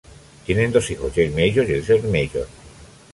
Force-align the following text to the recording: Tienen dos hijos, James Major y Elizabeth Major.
Tienen 0.47 0.71
dos 0.71 0.89
hijos, 0.89 1.13
James 1.13 1.31
Major 1.33 1.69
y 1.69 1.73
Elizabeth 1.73 2.05
Major. 2.05 2.47